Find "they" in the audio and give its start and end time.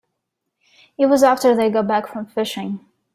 1.55-1.69